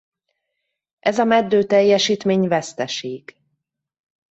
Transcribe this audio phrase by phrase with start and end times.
[0.99, 3.37] Ez a meddő teljesítmény veszteség.